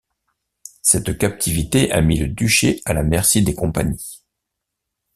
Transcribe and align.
Cette 0.81 1.15
captivité 1.19 1.91
a 1.91 2.01
mis 2.01 2.17
le 2.19 2.27
duché 2.27 2.81
à 2.85 2.93
la 2.93 3.03
merci 3.03 3.43
des 3.43 3.53
compagnies. 3.53 4.23